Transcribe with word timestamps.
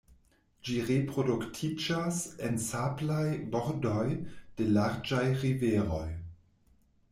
Ĝi 0.69 0.77
reproduktiĝas 0.85 2.21
en 2.47 2.57
sablaj 2.69 3.27
bordoj 3.57 4.09
de 4.09 4.71
larĝaj 4.79 5.23
riveroj. 5.45 6.05